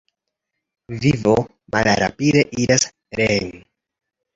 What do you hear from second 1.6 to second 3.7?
malrapide iras reen.